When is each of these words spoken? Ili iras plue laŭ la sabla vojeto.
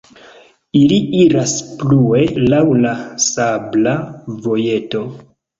Ili 0.79 0.95
iras 1.23 1.53
plue 1.83 2.23
laŭ 2.55 2.63
la 2.87 2.95
sabla 3.27 3.95
vojeto. 4.49 5.05